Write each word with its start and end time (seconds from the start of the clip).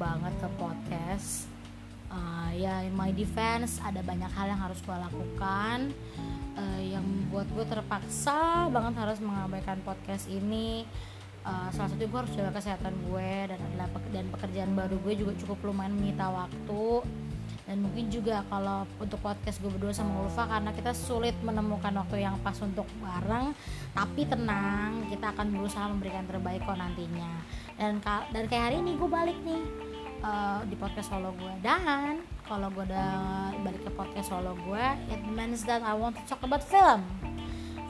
banget 0.00 0.32
ke 0.40 0.48
podcast. 0.56 1.44
Uh, 2.10 2.50
ya 2.56 2.82
in 2.82 2.96
my 2.96 3.12
defense 3.12 3.78
ada 3.84 4.00
banyak 4.00 4.32
hal 4.32 4.48
yang 4.48 4.58
harus 4.64 4.80
gue 4.80 4.96
lakukan. 4.96 5.92
Uh, 6.56 6.80
yang 6.80 7.04
buat 7.28 7.46
gue 7.52 7.68
terpaksa 7.68 8.66
banget 8.72 8.96
harus 8.96 9.20
mengabaikan 9.20 9.76
podcast 9.84 10.24
ini. 10.32 10.88
Uh, 11.44 11.68
salah 11.72 11.92
satu 11.92 12.04
gue 12.08 12.18
harus 12.20 12.32
jaga 12.32 12.52
kesehatan 12.56 12.96
gue 13.12 13.32
dan 13.48 13.60
adalah 13.60 13.88
dan 14.12 14.26
pekerjaan 14.32 14.72
baru 14.72 14.96
gue 15.04 15.14
juga 15.20 15.32
cukup 15.44 15.68
lumayan 15.68 15.92
menyita 15.92 16.32
waktu. 16.32 17.04
Dan 17.68 17.86
mungkin 17.86 18.10
juga 18.10 18.42
kalau 18.50 18.82
untuk 18.98 19.22
podcast 19.22 19.62
gue 19.62 19.70
berdua 19.70 19.94
sama 19.94 20.26
Ulfa 20.26 20.42
karena 20.48 20.74
kita 20.74 20.90
sulit 20.90 21.38
menemukan 21.44 21.94
waktu 22.02 22.26
yang 22.26 22.34
pas 22.42 22.58
untuk 22.58 22.88
bareng 22.98 23.54
tapi 23.94 24.26
tenang 24.26 25.06
kita 25.06 25.30
akan 25.30 25.54
berusaha 25.54 25.86
memberikan 25.86 26.26
terbaik 26.26 26.66
kok 26.66 26.74
nantinya. 26.74 27.30
Dan 27.78 28.02
dan 28.02 28.44
kayak 28.50 28.64
hari 28.74 28.76
ini 28.82 28.98
gue 28.98 29.06
balik 29.06 29.38
nih 29.46 29.89
uh, 30.24 30.60
di 30.64 30.76
podcast 30.76 31.12
solo 31.12 31.32
gue. 31.36 31.52
Dan 31.64 32.24
kalau 32.44 32.72
gue 32.72 32.84
udah 32.88 33.12
balik 33.62 33.82
ke 33.86 33.90
podcast 33.94 34.32
solo 34.32 34.56
gue 34.66 34.86
it 35.12 35.22
means 35.30 35.62
that 35.66 35.84
I 35.84 35.94
want 35.94 36.16
to 36.18 36.24
talk 36.28 36.42
about 36.42 36.64
film. 36.64 37.04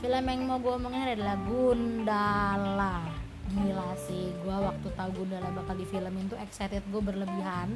Film 0.00 0.24
yang 0.24 0.48
mau 0.48 0.58
gue 0.58 0.72
omongin 0.72 1.14
adalah 1.16 1.36
Gundala. 1.44 2.96
Gila 3.50 3.98
sih 3.98 4.30
gue 4.30 4.56
waktu 4.56 4.88
tahu 4.94 5.10
Gundala 5.22 5.50
bakal 5.52 5.74
di 5.76 5.86
film 5.86 6.14
itu 6.16 6.36
excited 6.40 6.82
gue 6.88 7.02
berlebihan. 7.02 7.74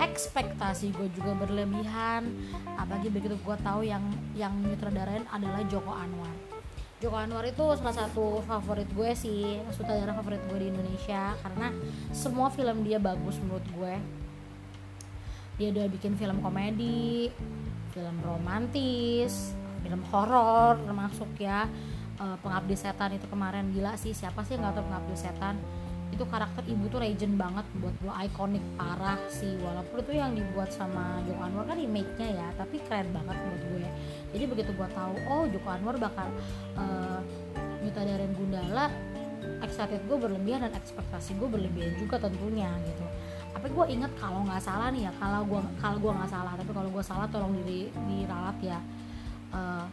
Ekspektasi 0.00 0.92
gue 0.96 1.08
juga 1.14 1.36
berlebihan. 1.36 2.28
Apalagi 2.76 3.12
begitu 3.12 3.36
gue 3.38 3.56
tahu 3.62 3.86
yang 3.86 4.02
yang 4.34 4.52
nyutradarain 4.64 5.28
adalah 5.30 5.62
Joko 5.68 5.92
Anwar 5.92 6.43
Joko 7.04 7.20
Anwar 7.20 7.44
itu 7.44 7.60
salah 7.76 7.92
satu 7.92 8.40
favorit 8.48 8.88
gue 8.88 9.12
sih 9.12 9.60
sutradara 9.76 10.16
favorit 10.16 10.40
gue 10.48 10.56
di 10.56 10.72
Indonesia 10.72 11.36
karena 11.44 11.68
semua 12.16 12.48
film 12.48 12.80
dia 12.80 12.96
bagus 12.96 13.36
menurut 13.44 13.60
gue. 13.76 13.94
Dia 15.60 15.68
udah 15.68 15.84
bikin 15.92 16.16
film 16.16 16.40
komedi 16.40 17.28
film 17.92 18.16
romantis 18.24 19.52
film 19.84 20.00
horor 20.08 20.80
termasuk 20.80 21.28
ya. 21.36 21.68
Uh, 22.16 22.40
pengabdi 22.40 22.72
setan 22.72 23.12
itu 23.12 23.28
kemarin 23.28 23.68
gila 23.76 24.00
sih 24.00 24.16
siapa 24.16 24.40
sih 24.40 24.56
nggak 24.56 24.72
tahu 24.72 24.88
pengabdi 24.88 25.16
setan? 25.28 25.60
Itu 26.08 26.24
karakter 26.24 26.64
ibu 26.64 26.88
tuh 26.88 27.04
legend 27.04 27.36
banget 27.36 27.68
buat 27.84 27.92
gue 28.00 28.12
ikonik 28.32 28.64
parah 28.80 29.20
sih. 29.28 29.60
Walaupun 29.60 30.08
itu 30.08 30.12
yang 30.16 30.32
dibuat 30.32 30.72
sama 30.72 31.20
Joko 31.28 31.52
Anwar 31.52 31.68
kan 31.68 31.76
remake-nya 31.76 32.32
ya 32.32 32.48
tapi 32.56 32.80
keren 32.88 33.12
banget 33.12 33.36
buat 33.36 33.62
gue 33.76 33.88
jadi 34.44 34.52
begitu 34.60 34.76
gue 34.76 34.88
tahu 34.92 35.16
oh 35.32 35.48
Joko 35.48 35.72
Anwar 35.72 35.96
bakal 35.96 36.28
uh, 36.76 37.24
nyutadarin 37.80 38.28
Gundala 38.36 38.92
excited 39.64 40.04
gue 40.04 40.16
berlebihan 40.20 40.68
dan 40.68 40.76
ekspektasi 40.76 41.40
gue 41.40 41.48
berlebihan 41.48 41.96
juga 41.96 42.20
tentunya 42.20 42.68
gitu. 42.84 43.08
Tapi 43.56 43.72
gue 43.72 43.86
inget 43.88 44.12
kalau 44.20 44.44
nggak 44.44 44.60
salah 44.60 44.92
nih 44.92 45.08
ya 45.08 45.12
kalau 45.16 45.48
gue 45.48 45.64
kalau 45.80 45.96
gue 45.96 46.12
nggak 46.12 46.28
salah 46.28 46.52
tapi 46.60 46.76
kalau 46.76 46.92
gue 46.92 47.00
salah 47.00 47.24
tolong 47.32 47.56
di 47.64 47.88
diralat 47.88 48.58
ya. 48.60 48.78
Uh, 49.48 49.88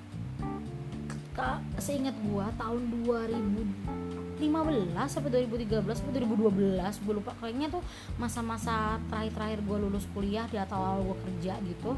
seingat 1.79 2.13
gua 2.27 2.51
tahun 2.59 2.91
2015 3.07 4.43
sampai 5.07 5.29
2013 5.47 5.79
sampai 5.95 6.21
2012 6.27 6.77
gue 7.07 7.13
lupa 7.17 7.31
kayaknya 7.39 7.71
tuh 7.71 7.81
masa-masa 8.19 9.01
terakhir-terakhir 9.09 9.63
gue 9.65 9.77
lulus 9.79 10.05
kuliah 10.13 10.45
di 10.51 10.59
atau 10.59 10.77
awal 10.77 11.01
gue 11.07 11.17
kerja 11.25 11.57
gitu 11.65 11.97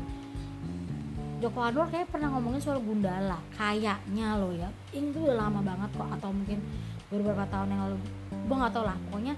Joko 1.44 1.60
Anwar 1.60 1.92
kayak 1.92 2.08
pernah 2.08 2.32
ngomongin 2.32 2.64
soal 2.64 2.80
Gundala. 2.80 3.36
Kayaknya 3.60 4.40
lo 4.40 4.56
ya. 4.56 4.72
Ini 4.96 5.12
tuh 5.12 5.28
udah 5.28 5.44
lama 5.44 5.60
banget 5.60 5.92
kok 5.92 6.08
atau 6.08 6.32
mungkin 6.32 6.64
beberapa 7.12 7.44
tahun 7.52 7.68
yang 7.68 7.82
lalu. 7.84 7.98
Gue 8.48 8.56
nggak 8.64 8.72
tau 8.72 8.86
lah. 8.88 8.96
Pokoknya 9.12 9.36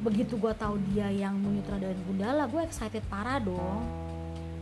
begitu 0.00 0.40
gue 0.40 0.52
tahu 0.56 0.80
dia 0.88 1.12
yang 1.12 1.36
menyutradarin 1.36 2.00
Gundala 2.08 2.48
gue 2.48 2.64
excited 2.64 3.04
parah 3.12 3.36
dong. 3.36 3.84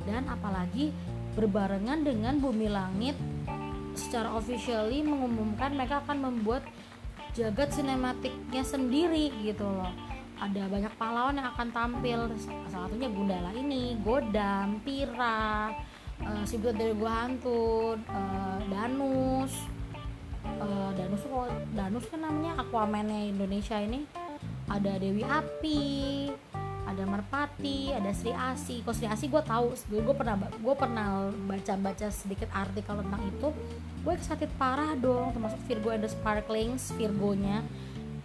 Dan 0.02 0.26
apalagi 0.26 0.90
berbarengan 1.38 2.02
dengan 2.02 2.42
Bumi 2.42 2.66
Langit 2.66 3.14
secara 3.94 4.34
officially 4.34 5.06
mengumumkan 5.06 5.78
mereka 5.78 6.02
akan 6.02 6.26
membuat 6.26 6.66
jagat 7.38 7.70
sinematiknya 7.70 8.66
sendiri 8.66 9.30
gitu 9.46 9.62
loh. 9.62 9.94
Ada 10.42 10.66
banyak 10.66 10.90
pahlawan 10.98 11.38
yang 11.38 11.54
akan 11.54 11.70
tampil. 11.70 12.34
Salah 12.66 12.90
satunya 12.90 13.06
Gundala 13.06 13.54
ini 13.54 13.94
Godam, 14.02 14.82
Pira, 14.82 15.70
uh, 16.22 16.44
si 16.46 16.60
dari 16.62 16.94
Gua 16.94 17.26
Hantu, 17.26 17.98
uh, 17.98 18.58
Danus. 18.70 19.52
Uh, 20.44 20.92
Danus 20.94 21.22
kok 21.24 21.50
Danus 21.74 22.04
kan 22.12 22.20
namanya 22.22 22.62
Aquaman-nya 22.62 23.26
Indonesia 23.32 23.80
ini. 23.80 24.06
Ada 24.70 24.96
Dewi 25.00 25.24
Api 25.24 25.82
ada 26.94 27.02
Merpati 27.10 27.90
ada 27.90 28.14
Sri 28.14 28.30
Asi. 28.30 28.84
Kok 28.86 28.94
Sri 28.94 29.10
Asi 29.10 29.26
gue 29.26 29.42
tahu 29.42 29.74
gue 29.74 30.14
pernah 30.14 30.38
gue 30.38 30.74
pernah 30.78 31.26
baca 31.50 31.74
baca 31.74 32.06
sedikit 32.12 32.48
artikel 32.54 33.02
tentang 33.02 33.22
itu. 33.26 33.48
Gue 34.06 34.12
excited 34.14 34.52
parah 34.54 34.94
dong 34.94 35.34
termasuk 35.34 35.58
Virgo 35.66 35.90
and 35.90 36.06
the 36.06 36.10
Sparklings 36.12 36.94
Virgonya. 36.94 37.66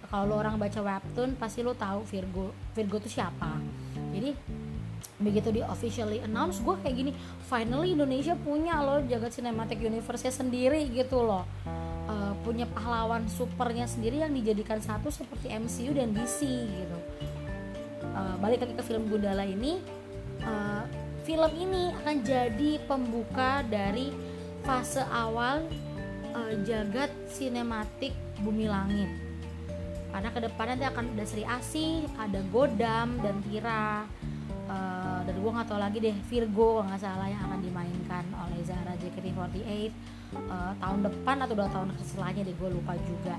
Kalau 0.10 0.34
lo 0.34 0.36
orang 0.42 0.58
baca 0.58 0.82
webtoon 0.82 1.38
pasti 1.38 1.66
lo 1.66 1.74
tahu 1.74 2.06
Virgo. 2.06 2.54
Virgo 2.78 3.02
itu 3.02 3.10
siapa. 3.10 3.58
Jadi 4.14 4.34
begitu 5.20 5.52
di 5.52 5.62
officially 5.68 6.24
announce 6.24 6.64
gue 6.64 6.76
kayak 6.80 6.96
gini 6.96 7.12
finally 7.52 7.92
Indonesia 7.92 8.40
punya 8.40 8.80
lo 8.80 9.04
jagat 9.04 9.36
cinematic 9.36 9.80
universe 9.84 10.32
sendiri 10.32 10.88
gitu 10.92 11.20
loh. 11.20 11.44
Uh, 12.10 12.34
punya 12.42 12.66
pahlawan 12.66 13.30
supernya 13.30 13.86
sendiri 13.86 14.26
yang 14.26 14.34
dijadikan 14.34 14.82
satu 14.82 15.14
seperti 15.14 15.54
MCU 15.54 15.94
dan 15.94 16.10
DC 16.16 16.42
gitu. 16.50 16.98
Uh, 18.16 18.36
balik 18.42 18.66
lagi 18.66 18.74
ke 18.74 18.82
film 18.82 19.06
Gundala 19.06 19.46
ini 19.46 19.78
uh, 20.42 20.84
film 21.28 21.52
ini 21.54 21.94
akan 22.02 22.16
jadi 22.26 22.72
pembuka 22.90 23.62
dari 23.70 24.10
fase 24.66 25.06
awal 25.14 25.70
uh, 26.34 26.54
jagat 26.66 27.14
sinematik 27.30 28.16
bumi 28.42 28.66
langit. 28.66 29.12
Karena 30.10 30.34
ke 30.34 30.40
depannya 30.42 30.74
nanti 30.74 30.88
akan 30.90 31.06
ada 31.14 31.26
Sri 31.30 31.46
Asih, 31.46 32.10
ada 32.18 32.42
Godam 32.50 33.22
dan 33.22 33.46
Tira 33.46 34.10
uh, 34.70 35.20
dan 35.26 35.36
gue 35.36 35.52
nggak 35.52 35.68
tahu 35.68 35.80
lagi 35.82 35.98
deh 36.00 36.16
Virgo 36.30 36.86
nggak 36.86 37.02
salah 37.02 37.28
yang 37.28 37.42
akan 37.50 37.60
dimainkan 37.60 38.24
oleh 38.38 38.60
Zara 38.64 38.94
JKT48 39.02 39.68
uh, 40.38 40.74
tahun 40.78 41.00
depan 41.10 41.36
atau 41.44 41.54
dua 41.58 41.70
tahun 41.74 41.90
setelahnya 42.06 42.42
deh 42.46 42.56
gue 42.56 42.70
lupa 42.70 42.94
juga. 43.04 43.36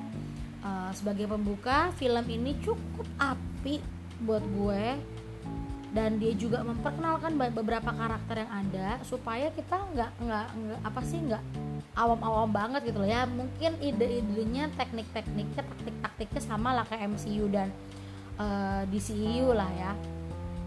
Uh, 0.61 0.93
sebagai 0.93 1.25
pembuka 1.25 1.89
film 1.97 2.27
ini 2.29 2.53
cukup 2.61 3.07
api 3.17 3.81
buat 4.27 4.45
gue. 4.45 4.85
Dan 5.91 6.23
dia 6.23 6.31
juga 6.39 6.63
memperkenalkan 6.63 7.35
beberapa 7.35 7.91
karakter 7.91 8.47
yang 8.47 8.53
ada 8.63 9.03
supaya 9.03 9.51
kita 9.51 9.75
nggak 9.75 10.11
nggak 10.23 10.47
apa 10.87 11.01
sih 11.03 11.19
nggak 11.19 11.43
awam-awam 11.99 12.47
banget 12.47 12.95
gitu 12.95 13.03
loh 13.03 13.11
ya. 13.11 13.27
Mungkin 13.27 13.75
ide-idenya 13.83 14.71
teknik-tekniknya 14.79 15.67
taktik-taktiknya 15.67 16.43
sama 16.47 16.79
lah 16.79 16.87
kayak 16.87 17.11
MCU 17.11 17.51
dan 17.51 17.75
uh, 18.39 18.87
eh, 18.87 18.95
DCU 18.95 19.51
lah 19.51 19.67
ya 19.75 19.91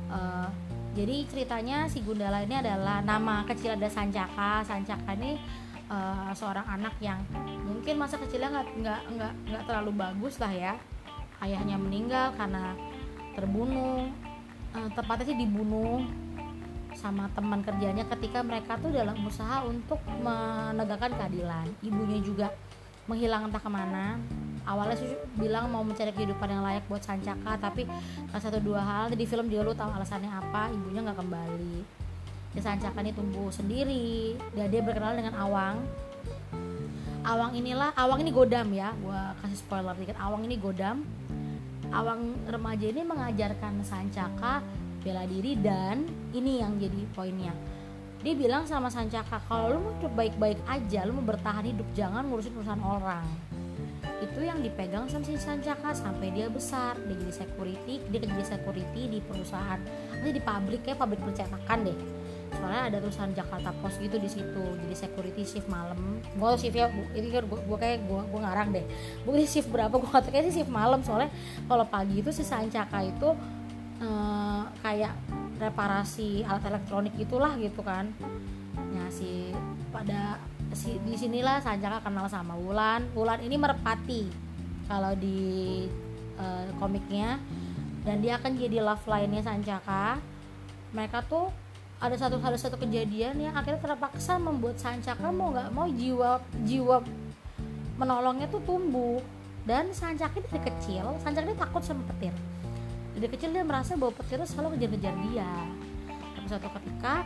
uh, 0.09 0.49
jadi 0.93 1.25
ceritanya 1.25 1.89
si 1.89 2.05
Gundala 2.05 2.45
ini 2.45 2.61
adalah 2.61 3.01
nama 3.01 3.41
kecil 3.49 3.73
ada 3.73 3.89
Sancaka. 3.89 4.61
Sancaka 4.61 5.17
ini 5.17 5.41
uh, 5.89 6.29
seorang 6.37 6.65
anak 6.69 6.93
yang 7.01 7.17
mungkin 7.65 7.97
masa 7.97 8.21
kecilnya 8.21 8.53
nggak 8.53 8.67
nggak 8.77 9.01
nggak 9.17 9.33
nggak 9.49 9.63
terlalu 9.65 9.91
bagus 9.97 10.37
lah 10.37 10.53
ya. 10.53 10.73
Ayahnya 11.41 11.81
meninggal 11.81 12.37
karena 12.37 12.77
terbunuh. 13.33 14.09
Uh, 14.73 14.89
tepatnya 14.97 15.33
sih 15.33 15.37
dibunuh 15.37 16.01
sama 16.93 17.25
teman 17.33 17.61
kerjanya 17.65 18.05
ketika 18.09 18.45
mereka 18.45 18.77
tuh 18.77 18.93
dalam 18.93 19.17
usaha 19.25 19.65
untuk 19.65 19.97
menegakkan 20.21 21.13
keadilan. 21.17 21.65
Ibunya 21.81 22.21
juga 22.21 22.53
menghilang 23.09 23.49
entah 23.49 23.61
ke 23.61 23.69
mana 23.69 24.21
awalnya 24.63 24.95
sih 24.95 25.11
bilang 25.35 25.67
mau 25.67 25.83
mencari 25.83 26.11
kehidupan 26.15 26.47
yang 26.47 26.63
layak 26.63 26.83
buat 26.87 27.03
Sancaka 27.03 27.59
tapi 27.59 27.83
satu 28.31 28.59
dua 28.63 28.79
hal 28.79 29.03
di 29.11 29.27
film 29.27 29.51
juga 29.51 29.61
lu 29.67 29.73
tahu 29.75 29.91
alasannya 29.91 30.31
apa 30.31 30.71
ibunya 30.71 31.03
nggak 31.03 31.19
kembali. 31.19 31.75
Ya 32.53 32.61
Sancaka 32.61 33.01
ini 33.01 33.11
tumbuh 33.11 33.49
sendiri 33.49 34.37
dan 34.53 34.69
dia 34.69 34.81
berkenal 34.85 35.17
dengan 35.17 35.35
Awang. 35.35 35.83
Awang 37.23 37.51
inilah 37.55 37.95
Awang 37.95 38.19
ini 38.23 38.31
Godam 38.31 38.67
ya 38.71 38.95
gua 39.03 39.35
kasih 39.43 39.59
spoiler 39.59 39.95
dikit. 39.99 40.15
Awang 40.19 40.47
ini 40.47 40.55
Godam. 40.55 41.03
Awang 41.93 42.49
remaja 42.49 42.85
ini 42.89 43.01
mengajarkan 43.05 43.83
Sancaka 43.85 44.63
bela 45.03 45.27
diri 45.27 45.59
dan 45.59 46.07
ini 46.31 46.63
yang 46.63 46.79
jadi 46.79 47.03
poinnya. 47.11 47.53
Dia 48.23 48.33
bilang 48.39 48.63
sama 48.63 48.87
Sancaka 48.87 49.43
kalau 49.51 49.75
lu 49.75 49.79
mau 49.83 49.93
hidup 49.99 50.13
baik-baik 50.15 50.59
aja 50.63 51.03
lu 51.03 51.19
mau 51.19 51.27
bertahan 51.27 51.67
hidup 51.67 51.83
jangan 51.91 52.23
ngurusin 52.23 52.55
urusan 52.55 52.79
orang 52.79 53.27
itu 54.23 54.39
yang 54.43 54.63
dipegang 54.63 55.05
sama 55.11 55.27
si 55.27 55.35
Sancaka 55.35 55.91
sampai 55.91 56.31
dia 56.31 56.47
besar. 56.47 56.95
Dia 57.03 57.15
jadi 57.19 57.33
security 57.45 57.95
dia 58.07 58.19
jadi 58.23 58.45
security 58.57 59.01
di 59.11 59.19
perusahaan. 59.19 59.79
Nanti 60.15 60.31
di 60.31 60.41
pabrik 60.41 60.81
kayak 60.87 60.99
pabrik 61.03 61.21
percetakan 61.21 61.79
deh. 61.83 61.97
Soalnya 62.53 62.81
ada 62.93 62.97
tulisan 63.01 63.33
Jakarta 63.33 63.73
Post 63.81 63.97
gitu 63.99 64.17
di 64.21 64.29
situ. 64.29 64.63
Jadi 64.85 64.95
security 64.95 65.43
shift 65.43 65.67
malam. 65.67 66.21
Gue 66.37 66.49
shift 66.55 66.77
ya 66.77 66.87
ini 67.17 67.27
kan 67.33 67.43
gue 67.49 67.77
kayak 67.77 68.05
gue 68.05 68.21
gue 68.29 68.39
ngarang 68.39 68.69
deh. 68.71 68.85
Gue 69.25 69.43
shift 69.43 69.67
berapa? 69.73 69.93
Gue 69.97 70.09
kata 70.09 70.29
kayak 70.29 70.53
shift 70.53 70.69
malam. 70.71 71.01
Soalnya 71.01 71.33
kalau 71.65 71.85
pagi 71.89 72.21
itu 72.21 72.29
si 72.29 72.45
Sancaka 72.45 73.03
itu 73.03 73.29
uh, 73.99 74.63
kayak 74.85 75.13
reparasi 75.57 76.45
alat 76.45 76.63
elektronik 76.69 77.13
itulah 77.17 77.57
gitu 77.57 77.81
kan. 77.81 78.13
Ya 78.93 79.05
si 79.09 79.53
pada 79.89 80.37
si 80.73 80.97
di 81.05 81.13
sinilah 81.17 81.61
Sancaka 81.61 82.05
kenal 82.05 82.25
sama 82.29 82.57
Wulan. 82.57 83.05
Wulan 83.13 83.39
ini 83.41 83.55
merpati 83.57 84.27
kalau 84.89 85.13
di 85.17 85.37
uh, 86.37 86.67
komiknya. 86.77 87.39
Dan 88.03 88.19
dia 88.19 88.35
akan 88.35 88.59
jadi 88.59 88.83
love 88.83 89.07
line-nya 89.07 89.47
Sancaka 89.47 90.19
mereka 90.91 91.23
tuh 91.25 91.49
ada 92.03 92.19
satu 92.19 92.35
ada 92.43 92.59
satu 92.59 92.75
kejadian 92.75 93.39
yang 93.39 93.55
akhirnya 93.55 93.79
terpaksa 93.79 94.35
membuat 94.35 94.75
Sancaka 94.75 95.31
mau 95.31 95.55
nggak 95.55 95.71
mau 95.71 95.87
jiwa 95.87 96.43
jiwa 96.67 96.99
menolongnya 97.95 98.51
tuh 98.51 98.61
tumbuh. 98.67 99.23
Dan 99.63 99.95
Sancaka 99.95 100.43
dari 100.43 100.59
kecil 100.59 101.15
Sancaka 101.23 101.47
ini 101.47 101.55
takut 101.55 101.79
sama 101.79 102.03
petir. 102.11 102.35
Dari 103.15 103.29
kecil 103.31 103.55
dia 103.55 103.63
merasa 103.63 103.95
bahwa 103.95 104.11
petir 104.19 104.43
selalu 104.43 104.75
ngejar-ngejar 104.75 105.15
dia. 105.31 105.51
Tapi 106.35 106.47
suatu 106.51 106.67
ketika 106.81 107.23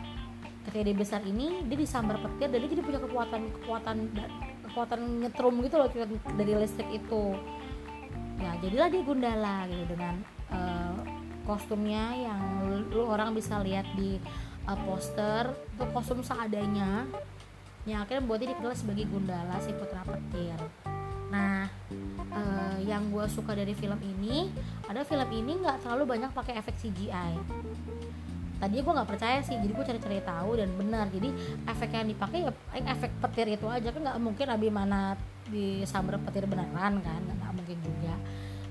ketika 0.68 0.84
dia 0.84 0.96
besar 1.00 1.20
ini 1.24 1.64
dia 1.64 1.80
disambar 1.80 2.20
petir 2.20 2.52
dan 2.52 2.60
dia 2.60 2.68
jadi 2.68 2.82
punya 2.84 3.00
kekuatan 3.00 3.40
kekuatan 3.56 3.96
kekuatan 4.68 5.00
nyetrum 5.24 5.54
gitu 5.64 5.76
loh 5.80 5.88
dari 6.36 6.52
listrik 6.60 6.88
itu. 6.92 7.24
Ya 8.36 8.52
jadilah 8.60 8.88
dia 8.92 9.02
Gundala 9.02 9.64
gitu 9.66 9.84
dengan 9.88 10.20
uh, 10.52 10.94
kostumnya 11.48 12.12
yang 12.12 12.68
lu 12.92 13.08
orang 13.08 13.32
bisa 13.32 13.56
lihat 13.64 13.88
di 13.96 14.20
uh, 14.68 14.78
poster. 14.84 15.56
Itu 15.72 15.88
kostum 15.90 16.20
seadanya. 16.20 17.08
Yang 17.88 17.98
akhirnya 18.04 18.22
buat 18.28 18.38
dia 18.44 18.52
dikenal 18.52 18.76
sebagai 18.76 19.08
Gundala 19.08 19.56
si 19.64 19.72
putra 19.72 20.04
petir. 20.04 20.60
Nah 21.32 21.64
uh, 22.28 22.76
yang 22.84 23.08
gue 23.08 23.24
suka 23.32 23.56
dari 23.56 23.72
film 23.72 23.96
ini 24.04 24.52
ada 24.84 25.00
film 25.00 25.28
ini 25.32 25.64
nggak 25.64 25.80
terlalu 25.80 26.04
banyak 26.12 26.30
pakai 26.36 26.60
efek 26.60 26.76
CGI 26.76 27.32
tadinya 28.58 28.82
gue 28.82 28.94
nggak 28.98 29.10
percaya 29.10 29.38
sih 29.42 29.54
jadi 29.54 29.72
gue 29.72 29.84
cari-cari 29.86 30.18
tahu 30.22 30.50
dan 30.58 30.70
benar. 30.74 31.06
Jadi 31.10 31.28
efek 31.66 31.90
yang 31.94 32.06
dipakai 32.10 32.38
ya 32.46 32.52
efek 32.74 33.10
petir 33.22 33.46
itu 33.54 33.66
aja. 33.70 33.88
Kan 33.94 34.02
nggak 34.02 34.18
mungkin 34.18 34.46
mana 34.74 35.14
di 35.48 35.82
sambar 35.88 36.20
petir 36.22 36.44
beneran 36.44 37.00
kan 37.00 37.20
nggak 37.22 37.52
mungkin 37.54 37.78
juga. 37.80 38.14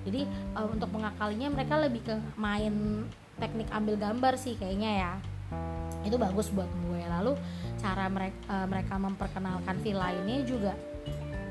Jadi 0.07 0.23
uh, 0.55 0.67
untuk 0.71 0.87
mengakalinya 0.95 1.51
mereka 1.51 1.75
lebih 1.79 2.01
ke 2.07 2.15
main 2.39 3.03
teknik 3.39 3.67
ambil 3.75 3.95
gambar 3.99 4.33
sih 4.39 4.55
kayaknya 4.55 4.91
ya. 5.03 5.13
Itu 6.07 6.15
bagus 6.15 6.47
buat 6.51 6.69
gue. 6.87 7.01
Lalu 7.03 7.35
cara 7.79 8.07
mereka 8.07 8.39
uh, 8.47 8.67
mereka 8.67 8.95
memperkenalkan 8.95 9.75
villa 9.83 10.09
ini 10.23 10.47
juga 10.47 10.73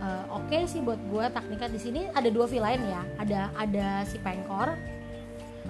uh, 0.01 0.25
oke 0.41 0.51
okay 0.51 0.67
sih 0.67 0.83
buat 0.83 0.99
gue 1.09 1.25
tekniknya 1.31 1.71
di 1.71 1.81
sini 1.81 2.01
ada 2.13 2.29
dua 2.33 2.49
villain 2.49 2.81
ya. 2.85 3.03
Ada 3.21 3.41
ada 3.57 3.89
si 4.09 4.17
pengkor 4.21 4.73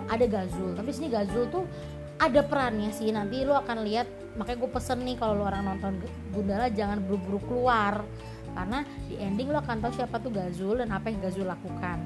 ada 0.07 0.25
gazul. 0.29 0.77
Tapi 0.77 0.91
sini 0.93 1.09
gazul 1.11 1.49
tuh 1.51 1.65
ada 2.17 2.41
perannya 2.45 2.91
sih. 2.93 3.13
Nanti 3.13 3.45
lu 3.45 3.53
akan 3.53 3.85
lihat. 3.85 4.09
Makanya 4.37 4.59
gue 4.61 4.71
pesen 4.71 5.01
nih 5.01 5.17
kalau 5.17 5.41
lu 5.41 5.45
orang 5.49 5.65
nonton 5.65 5.97
Gundala 6.33 6.69
jangan 6.69 7.01
buru-buru 7.01 7.41
keluar. 7.49 8.05
Karena 8.57 8.85
di 9.09 9.21
ending 9.21 9.53
lo 9.53 9.61
akan 9.61 9.85
tahu 9.85 9.93
siapa 9.97 10.17
tuh 10.21 10.33
Gazul 10.33 10.81
dan 10.81 10.93
apa 10.93 11.13
yang 11.13 11.21
Gazul 11.21 11.45
lakukan. 11.45 12.01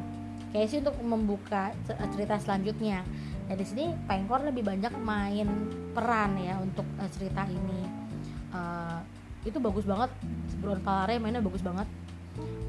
Kayak 0.50 0.66
sih 0.66 0.78
untuk 0.82 0.98
membuka 1.02 1.70
cerita 1.86 2.38
selanjutnya. 2.42 3.06
Ya 3.46 3.54
di 3.54 3.66
sini 3.66 3.94
Pengkor 4.06 4.42
lebih 4.46 4.66
banyak 4.66 4.94
main 4.98 5.46
peran 5.94 6.38
ya 6.38 6.58
untuk 6.58 6.86
uh, 6.98 7.10
cerita 7.10 7.46
ini. 7.46 7.82
Uh, 8.50 8.98
itu 9.46 9.58
bagus 9.62 9.86
banget. 9.86 10.10
Sebelum 10.50 10.82
Palare 10.82 11.22
mainnya 11.22 11.42
bagus 11.42 11.62
banget. 11.62 11.86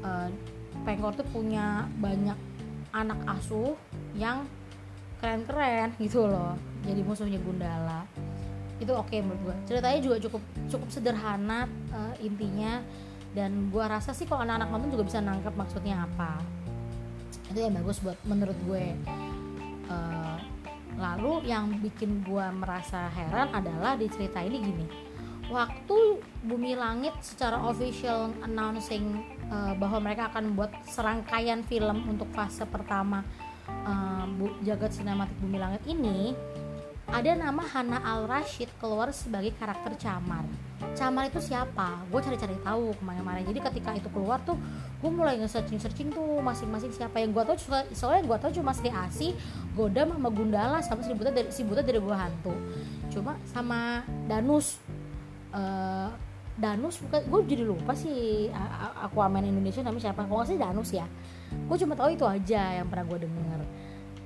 Uh, 0.02 0.30
Pengkor 0.82 1.14
tuh 1.14 1.26
punya 1.30 1.86
banyak 1.98 2.38
anak 2.94 3.18
asuh 3.38 3.74
yang 4.14 4.46
keren-keren 5.22 5.94
gitu 6.02 6.26
loh. 6.26 6.58
Jadi 6.82 7.00
musuhnya 7.06 7.38
Gundala. 7.38 8.02
Itu 8.82 8.98
oke 8.98 9.14
okay 9.14 9.22
menurut 9.22 9.40
gue 9.46 9.56
ceritanya 9.70 10.00
juga 10.02 10.16
cukup 10.26 10.42
cukup 10.66 10.88
sederhana 10.90 11.70
uh, 11.94 12.14
intinya. 12.18 12.82
Dan 13.32 13.70
gue 13.72 13.80
rasa 13.80 14.12
sih 14.12 14.28
kalau 14.28 14.44
anak-anak 14.44 14.68
nonton 14.68 14.90
juga 14.92 15.04
bisa 15.06 15.22
nangkep 15.22 15.54
maksudnya 15.54 16.04
apa. 16.04 16.42
Itu 17.48 17.62
yang 17.62 17.78
bagus 17.78 18.02
buat 18.02 18.18
menurut 18.26 18.58
gue. 18.66 18.98
Uh, 19.86 20.36
lalu 20.98 21.48
yang 21.48 21.70
bikin 21.80 22.20
gue 22.26 22.46
merasa 22.52 23.08
heran 23.14 23.48
adalah 23.54 23.94
di 23.94 24.10
cerita 24.10 24.42
ini 24.42 24.58
gini. 24.60 24.86
Waktu 25.48 26.20
Bumi 26.44 26.74
Langit 26.76 27.14
secara 27.24 27.60
official 27.64 28.34
announcing 28.44 29.22
uh, 29.48 29.72
bahwa 29.78 30.02
mereka 30.02 30.28
akan 30.32 30.52
buat 30.58 30.72
serangkaian 30.88 31.64
film 31.64 32.08
untuk 32.08 32.28
fase 32.36 32.64
pertama 32.68 33.24
uh, 33.86 34.26
jagat 34.62 34.94
sinematik 34.94 35.34
Bumi 35.42 35.58
Langit 35.58 35.82
ini 35.86 36.34
ada 37.12 37.34
nama 37.34 37.60
Hana 37.66 37.98
Al 38.00 38.24
Rashid 38.24 38.70
keluar 38.78 39.12
sebagai 39.12 39.52
karakter 39.58 39.92
Camar. 39.98 40.46
Camar 40.96 41.28
itu 41.28 41.44
siapa? 41.44 42.00
Gue 42.08 42.24
cari-cari 42.24 42.56
tahu 42.62 42.94
ke 42.94 43.02
mana-mana. 43.04 43.42
Jadi 43.44 43.58
ketika 43.58 43.90
itu 43.92 44.08
keluar 44.14 44.40
tuh, 44.46 44.56
gue 45.02 45.10
mulai 45.10 45.36
nge-searching-searching 45.42 46.14
tuh 46.14 46.40
masing-masing 46.40 46.94
siapa 46.94 47.20
yang 47.20 47.36
gue 47.36 47.42
tahu. 47.44 47.58
Soalnya 47.92 48.22
gue 48.24 48.38
tahu 48.38 48.50
cuma 48.62 48.72
Sri 48.72 48.88
Asi, 48.88 49.36
Godam 49.76 50.14
sama 50.14 50.30
Gundala 50.32 50.78
sama 50.80 51.04
si 51.04 51.12
Buta 51.12 51.34
dari 51.34 51.50
si 51.52 51.66
Buta 51.66 51.84
dari 51.84 52.00
gue 52.00 52.16
hantu. 52.16 52.54
Cuma 53.12 53.36
sama 53.50 54.06
Danus. 54.30 54.78
Uh, 55.52 56.08
Danus 56.52 57.00
bukan 57.00 57.20
gue 57.32 57.40
jadi 57.48 57.64
lupa 57.64 57.96
sih 57.96 58.52
Aquaman 59.00 59.44
Indonesia 59.44 59.80
namanya 59.80 60.12
siapa. 60.12 60.28
Kalau 60.28 60.44
nggak 60.44 60.50
sih 60.52 60.58
Danus 60.60 60.90
ya. 60.92 61.06
Gue 61.68 61.76
cuma 61.80 61.96
tahu 61.96 62.12
itu 62.12 62.24
aja 62.28 62.82
yang 62.82 62.86
pernah 62.92 63.06
gue 63.08 63.18
denger. 63.24 63.60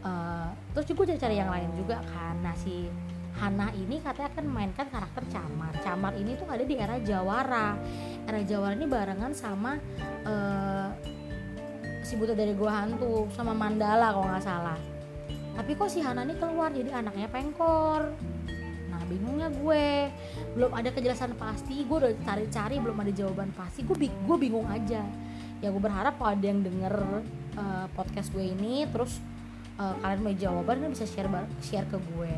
Uh, 0.07 0.51
terus 0.71 0.87
juga 0.87 1.11
cari-cari 1.11 1.35
yang 1.43 1.51
lain 1.51 1.67
juga 1.75 1.99
nah 2.39 2.55
si 2.55 2.87
Hana 3.37 3.69
ini 3.75 4.01
katanya 4.01 4.33
akan 4.33 4.45
memainkan 4.49 4.87
karakter 4.89 5.23
Camar. 5.29 5.73
Camar 5.85 6.13
ini 6.17 6.39
tuh 6.41 6.49
ada 6.49 6.65
di 6.65 6.75
era 6.79 6.97
Jawara. 6.97 7.77
Era 8.25 8.41
Jawara 8.43 8.73
ini 8.75 8.87
barengan 8.89 9.33
sama 9.37 9.77
uh, 10.25 10.89
si 12.01 12.17
buta 12.17 12.33
dari 12.33 12.57
gua 12.57 12.81
hantu 12.87 13.29
sama 13.37 13.53
Mandala 13.53 14.15
kalau 14.15 14.27
nggak 14.31 14.45
salah. 14.47 14.79
Tapi 15.57 15.73
kok 15.77 15.89
si 15.93 16.01
Hana 16.01 16.25
ini 16.25 16.35
keluar 16.41 16.73
jadi 16.73 16.97
anaknya 16.97 17.29
pengkor 17.29 18.13
bingungnya 19.07 19.49
gue? 19.55 20.11
Belum 20.59 20.71
ada 20.75 20.91
kejelasan 20.91 21.39
pasti 21.39 21.87
gue 21.87 21.97
udah 21.97 22.13
cari-cari 22.27 22.77
belum 22.83 22.99
ada 23.01 23.13
jawaban 23.15 23.55
pasti. 23.55 23.87
Gue 23.87 23.97
gue 24.11 24.37
bingung 24.37 24.67
aja. 24.67 25.07
Ya 25.63 25.69
gue 25.73 25.83
berharap 25.83 26.21
kalau 26.21 26.37
ada 26.37 26.47
yang 26.47 26.61
denger 26.61 26.95
uh, 27.57 27.87
podcast 27.97 28.29
gue 28.35 28.45
ini 28.45 28.85
terus 28.91 29.23
uh, 29.81 29.95
kalian 30.05 30.21
mau 30.21 30.35
jawaban 30.37 30.85
bisa 30.93 31.09
share 31.09 31.31
share 31.65 31.87
ke 31.89 31.97
gue. 32.15 32.33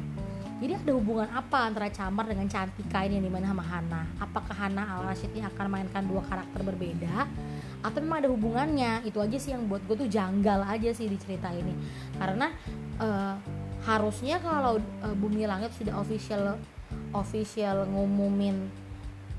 Jadi 0.59 0.75
ada 0.75 0.91
hubungan 0.91 1.31
apa 1.31 1.71
antara 1.71 1.87
Camar 1.87 2.27
dengan 2.27 2.51
Cantika 2.51 3.07
ini 3.07 3.23
yang 3.23 3.31
di 3.31 3.33
mana 3.33 3.55
sama 3.55 3.63
Hana? 3.63 4.03
Apakah 4.19 4.55
Hana 4.59 4.83
Al 4.91 5.07
Rashid 5.07 5.31
ini 5.31 5.47
akan 5.47 5.67
mainkan 5.71 6.03
dua 6.03 6.19
karakter 6.27 6.67
berbeda? 6.67 7.31
Atau 7.79 8.03
memang 8.03 8.27
ada 8.27 8.31
hubungannya? 8.35 9.07
Itu 9.07 9.23
aja 9.23 9.39
sih 9.39 9.55
yang 9.55 9.71
buat 9.71 9.87
gue 9.87 9.95
tuh 9.95 10.11
janggal 10.11 10.67
aja 10.67 10.91
sih 10.91 11.07
di 11.07 11.15
cerita 11.15 11.55
ini. 11.55 11.71
Karena 12.19 12.51
uh, 12.99 13.39
harusnya 13.89 14.37
kalau 14.45 14.77
uh, 15.01 15.17
Bumi 15.17 15.49
Langit 15.49 15.73
sudah 15.73 15.97
official 15.97 16.61
official 17.17 17.89
ngumumin 17.89 18.69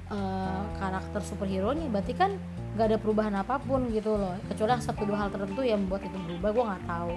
uh, 0.10 0.66
karakter 0.82 1.22
superhero 1.22 1.70
nya 1.78 1.86
berarti 1.86 2.18
kan 2.18 2.34
gak 2.74 2.94
ada 2.94 2.98
perubahan 2.98 3.38
apa 3.38 3.62
pun 3.62 3.94
gitu 3.94 4.18
loh. 4.18 4.34
Kecuali 4.50 4.82
satu 4.82 5.06
dua 5.06 5.26
hal 5.26 5.30
tertentu 5.30 5.62
yang 5.62 5.86
membuat 5.86 6.10
itu 6.10 6.18
berubah 6.18 6.50
gue 6.50 6.64
nggak 6.66 6.86
tahu. 6.90 7.14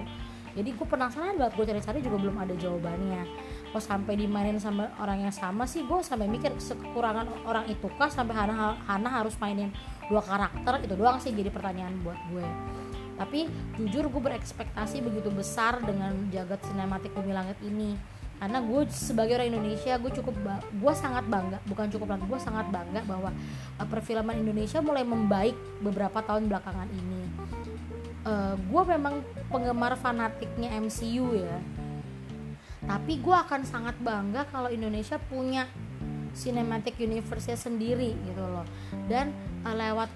Jadi 0.53 0.69
gue 0.69 0.85
penasaran 0.85 1.33
banget 1.41 1.53
gue 1.57 1.65
cari-cari 1.65 1.99
juga 2.05 2.17
belum 2.21 2.35
ada 2.37 2.53
jawabannya. 2.53 3.21
Kok 3.73 3.81
sampai 3.81 4.13
dimainin 4.13 4.61
sama 4.61 4.93
orang 5.01 5.25
yang 5.25 5.33
sama 5.33 5.65
sih? 5.65 5.81
Gue 5.81 6.05
sampai 6.05 6.29
mikir 6.29 6.53
kekurangan 6.53 7.25
orang 7.49 7.65
itu 7.65 7.89
kah? 7.97 8.09
Sampai 8.09 8.37
Hana, 8.37 8.77
Hana 8.85 9.09
harus 9.09 9.33
mainin 9.41 9.73
dua 10.09 10.21
karakter 10.21 10.83
itu 10.83 10.93
doang 10.93 11.17
sih 11.17 11.31
jadi 11.31 11.49
pertanyaan 11.49 11.95
buat 12.03 12.19
gue 12.31 12.45
tapi 13.15 13.45
jujur 13.77 14.09
gue 14.09 14.21
berekspektasi 14.21 15.05
begitu 15.05 15.29
besar 15.29 15.81
dengan 15.81 16.13
jagat 16.33 16.61
sinematik 16.65 17.13
bumi 17.13 17.33
langit 17.33 17.57
ini. 17.61 17.93
Karena 18.41 18.59
gue 18.59 18.81
sebagai 18.91 19.39
orang 19.39 19.55
Indonesia 19.55 19.95
gue 19.95 20.11
cukup 20.19 20.35
gue 20.73 20.93
sangat 20.97 21.23
bangga 21.31 21.63
bukan 21.63 21.87
cukup 21.87 22.11
bangga 22.11 22.25
gue 22.27 22.41
sangat 22.41 22.67
bangga 22.73 23.01
bahwa 23.07 23.31
uh, 23.79 23.87
perfilman 23.87 24.35
Indonesia 24.35 24.83
mulai 24.83 25.07
membaik 25.07 25.55
beberapa 25.79 26.19
tahun 26.19 26.51
belakangan 26.51 26.89
ini. 26.91 27.21
Uh, 28.23 28.31
eh, 28.31 28.55
gue 28.59 28.83
memang 28.97 29.23
penggemar 29.47 29.95
fanatiknya 29.95 30.75
MCU 30.75 31.39
ya. 31.39 31.57
Tapi 32.83 33.23
gue 33.23 33.31
akan 33.31 33.63
sangat 33.63 33.95
bangga 34.03 34.43
kalau 34.51 34.67
Indonesia 34.67 35.15
punya 35.15 35.63
cinematic 36.33 36.97
universe 36.97 37.53
sendiri 37.53 38.17
gitu 38.25 38.43
loh. 38.43 38.65
Dan 39.05 39.31
uh, 39.63 39.73
lewat 39.73 40.09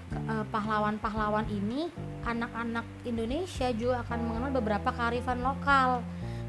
pahlawan 0.50 0.98
pahlawan-pahlawan 0.98 1.46
ini 1.48 1.88
anak-anak 2.26 2.84
Indonesia 3.06 3.70
juga 3.72 4.04
akan 4.04 4.18
mengenal 4.26 4.50
beberapa 4.58 4.90
kearifan 4.92 5.40
lokal. 5.40 6.02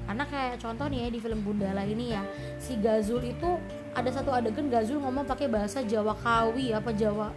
Karena 0.09 0.25
kayak 0.25 0.57
contoh 0.57 0.89
nih 0.89 1.05
ya 1.05 1.09
di 1.13 1.19
film 1.21 1.45
Gundala 1.45 1.85
ini 1.85 2.17
ya 2.17 2.25
si 2.57 2.73
Gazul 2.81 3.21
itu 3.21 3.61
ada 3.93 4.09
satu 4.09 4.33
adegan 4.33 4.65
Gazul 4.65 4.97
ngomong 4.97 5.29
pakai 5.29 5.45
bahasa 5.45 5.85
Jawa 5.85 6.17
Kawi 6.17 6.73
apa 6.73 6.89
Jawa 6.89 7.29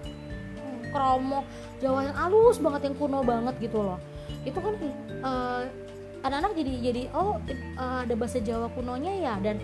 kromo 0.89 1.45
Jawa 1.85 2.09
yang 2.09 2.17
halus 2.17 2.57
banget 2.57 2.89
yang 2.89 2.97
kuno 2.97 3.21
banget 3.21 3.61
gitu 3.61 3.77
loh. 3.77 4.01
Itu 4.49 4.57
kan 4.57 4.75
uh, 5.21 5.63
anak-anak 6.25 6.53
jadi 6.57 6.73
jadi 6.81 7.03
oh 7.13 7.37
uh, 7.77 7.99
ada 8.09 8.15
bahasa 8.17 8.41
Jawa 8.41 8.73
kunonya 8.73 9.21
ya 9.21 9.35
dan 9.45 9.61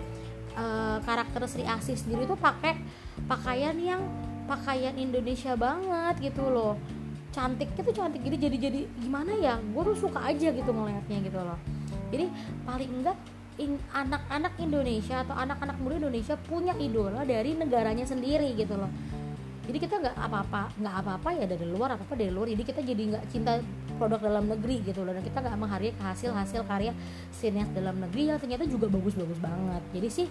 uh, 0.55 0.97
karakter 1.03 1.43
Sri 1.45 1.65
Asih 1.65 1.97
sendiri 1.97 2.25
tuh 2.25 2.39
pakai 2.39 2.79
pakaian 3.27 3.75
yang 3.77 4.01
pakaian 4.49 4.95
Indonesia 4.97 5.53
banget 5.53 6.33
gitu 6.33 6.49
loh. 6.49 6.77
Cantiknya 7.29 7.81
tuh 7.85 7.93
cantik 7.93 8.21
gitu 8.25 8.37
jadi 8.37 8.57
jadi 8.57 8.79
gimana 8.97 9.37
ya? 9.37 9.61
Gue 9.61 9.93
tuh 9.93 9.97
suka 10.09 10.23
aja 10.25 10.49
gitu 10.49 10.71
ngeliatnya 10.71 11.17
gitu 11.21 11.39
loh. 11.39 11.59
Jadi 12.09 12.25
paling 12.65 12.91
enggak 13.01 13.17
anak-anak 13.91 14.55
Indonesia 14.55 15.19
atau 15.27 15.35
anak-anak 15.35 15.75
muda 15.83 15.99
Indonesia 15.99 16.39
punya 16.39 16.71
idola 16.79 17.27
dari 17.27 17.59
negaranya 17.59 18.07
sendiri 18.07 18.55
gitu 18.55 18.79
loh 18.79 18.87
jadi 19.69 19.85
kita 19.85 19.95
nggak 20.01 20.17
apa-apa 20.17 20.73
nggak 20.81 20.95
apa-apa 21.05 21.29
ya 21.37 21.45
dari 21.45 21.65
luar 21.69 21.93
apa 21.93 22.01
apa 22.01 22.17
dari 22.17 22.33
luar. 22.33 22.49
Jadi 22.49 22.63
kita 22.65 22.81
jadi 22.81 23.01
nggak 23.13 23.25
cinta 23.29 23.61
produk 24.01 24.17
dalam 24.17 24.49
negeri 24.49 24.81
gitu 24.81 25.05
loh. 25.05 25.13
Dan 25.13 25.21
kita 25.21 25.45
nggak 25.45 25.53
menghargai 25.61 25.93
hasil 26.01 26.33
hasil 26.33 26.65
karya 26.65 26.97
sinias 27.29 27.69
dalam 27.69 28.01
negeri 28.01 28.33
yang 28.33 28.41
ternyata 28.41 28.65
juga 28.65 28.89
bagus-bagus 28.89 29.37
banget. 29.37 29.83
Jadi 29.93 30.09
sih 30.09 30.27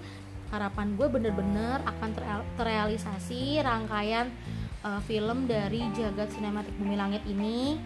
harapan 0.50 0.98
gue 0.98 1.06
bener-bener 1.06 1.78
akan 1.86 2.10
terrealisasi 2.58 3.62
rangkaian 3.62 4.26
uh, 4.82 4.98
film 5.06 5.46
dari 5.46 5.86
jagat 5.94 6.34
sinematik 6.34 6.74
bumi 6.74 6.98
langit 6.98 7.22
ini. 7.30 7.78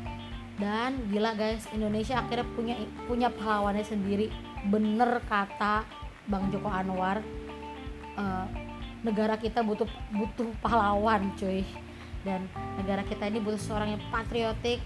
Dan 0.57 1.05
gila 1.13 1.37
guys 1.37 1.69
Indonesia 1.77 2.17
akhirnya 2.17 2.49
punya 2.57 2.81
punya 3.05 3.29
pahlawannya 3.29 3.85
sendiri. 3.85 4.33
Bener 4.73 5.21
kata 5.29 5.85
Bang 6.33 6.49
Joko 6.49 6.73
Anwar 6.73 7.21
uh, 8.17 8.72
negara 9.03 9.35
kita 9.37 9.61
butuh 9.63 9.87
butuh 10.15 10.49
pahlawan 10.63 11.35
cuy. 11.37 11.67
Dan 12.23 12.47
negara 12.79 13.03
kita 13.03 13.27
ini 13.27 13.43
butuh 13.43 13.59
seorang 13.59 13.99
yang 13.99 14.03
patriotik. 14.15 14.79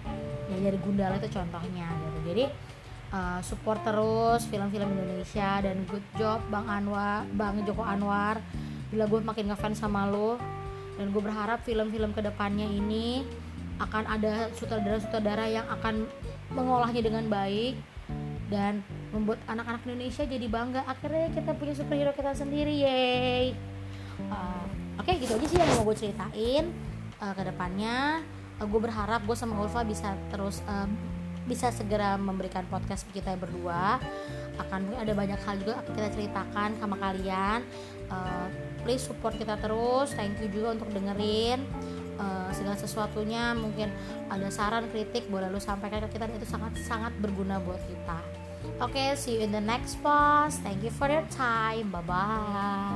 Ya 0.49 0.57
jadi 0.57 0.79
Gundala 0.81 1.21
itu 1.21 1.29
contohnya 1.29 1.85
gitu. 1.85 2.19
Jadi 2.33 2.45
uh, 3.13 3.41
support 3.45 3.85
terus 3.85 4.49
film-film 4.49 4.89
Indonesia 4.97 5.61
dan 5.63 5.85
good 5.87 6.05
job 6.17 6.41
Bang 6.49 6.67
Anwar 6.67 7.29
Bang 7.37 7.61
Joko 7.69 7.85
Anwar. 7.85 8.41
Bila 8.89 9.05
gue 9.05 9.21
makin 9.21 9.53
ngefans 9.53 9.83
sama 9.83 10.09
lo 10.09 10.41
dan 10.97 11.13
gue 11.13 11.23
berharap 11.23 11.61
film-film 11.67 12.17
ke 12.17 12.25
depannya 12.25 12.65
ini 12.65 13.27
akan 13.77 14.09
ada 14.09 14.49
sutradara-sutradara 14.57 15.53
yang 15.53 15.67
akan 15.69 16.09
mengolahnya 16.57 17.05
dengan 17.05 17.29
baik 17.29 17.77
dan 18.49 18.81
membuat 19.13 19.43
anak-anak 19.51 19.85
Indonesia 19.85 20.25
jadi 20.25 20.47
bangga. 20.49 20.87
Akhirnya 20.89 21.29
kita 21.35 21.53
punya 21.53 21.75
superhero 21.77 22.17
kita 22.17 22.33
sendiri 22.33 22.73
yeay 22.73 23.76
uh, 24.31 24.65
oke 25.01 25.07
okay, 25.07 25.21
gitu 25.21 25.37
aja 25.37 25.47
sih 25.47 25.59
yang 25.59 25.71
mau 25.77 25.85
gue 25.89 25.97
ceritain. 25.97 26.65
Uh, 27.17 27.33
ke 27.33 27.49
depannya 27.49 28.21
uh, 28.61 28.67
gue 28.69 28.81
berharap 28.81 29.25
gue 29.25 29.37
sama 29.37 29.57
Ulfa 29.57 29.81
bisa 29.89 30.13
terus 30.29 30.61
uh, 30.69 30.85
bisa 31.47 31.71
segera 31.71 32.19
memberikan 32.19 32.67
podcast 32.67 33.07
kita 33.15 33.39
berdua. 33.39 34.03
Akan 34.59 34.91
ada 34.99 35.13
banyak 35.15 35.39
hal 35.47 35.57
juga 35.63 35.81
kita 35.87 36.11
ceritakan 36.11 36.75
sama 36.83 36.99
kalian. 36.99 37.63
Uh, 38.11 38.51
please 38.83 39.05
support 39.05 39.39
kita 39.39 39.55
terus. 39.63 40.11
Thank 40.13 40.43
you 40.43 40.51
juga 40.51 40.75
untuk 40.75 40.91
dengerin. 40.91 41.63
Uh, 42.19 42.51
segala 42.51 42.75
sesuatunya. 42.75 43.55
Mungkin 43.55 43.89
ada 44.27 44.49
saran 44.51 44.91
kritik 44.91 45.31
boleh 45.31 45.47
lu 45.53 45.63
sampaikan 45.63 46.03
ke 46.11 46.19
kita. 46.19 46.27
Itu 46.35 46.49
sangat 46.51 46.75
sangat 46.83 47.15
berguna 47.23 47.63
buat 47.63 47.81
kita. 47.87 48.19
Oke 48.83 48.99
okay, 48.99 49.09
see 49.15 49.39
you 49.39 49.47
in 49.47 49.55
the 49.55 49.63
next 49.63 50.03
post. 50.03 50.59
Thank 50.67 50.83
you 50.83 50.91
for 50.91 51.07
your 51.07 51.25
time. 51.31 51.95
Bye 51.95 52.03
bye 52.03 52.96